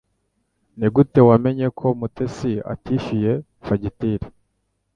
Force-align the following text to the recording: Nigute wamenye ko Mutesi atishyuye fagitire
Nigute 0.77 1.19
wamenye 1.29 1.67
ko 1.77 1.87
Mutesi 1.99 2.51
atishyuye 2.73 3.33
fagitire 3.65 4.27